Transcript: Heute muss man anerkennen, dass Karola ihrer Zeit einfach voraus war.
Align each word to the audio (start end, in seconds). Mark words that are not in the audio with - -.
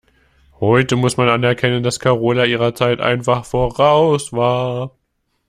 Heute 0.59 0.95
muss 0.95 1.17
man 1.17 1.29
anerkennen, 1.29 1.83
dass 1.83 1.99
Karola 1.99 2.45
ihrer 2.45 2.73
Zeit 2.73 2.99
einfach 3.01 3.45
voraus 3.45 4.33
war. 4.33 4.97